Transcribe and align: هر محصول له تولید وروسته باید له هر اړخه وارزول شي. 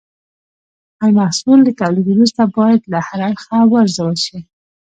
هر 0.99 1.09
محصول 1.19 1.57
له 1.65 1.71
تولید 1.81 2.07
وروسته 2.09 2.41
باید 2.57 2.81
له 2.91 2.99
هر 3.07 3.19
اړخه 3.29 3.57
وارزول 3.71 4.15
شي. 4.25 4.37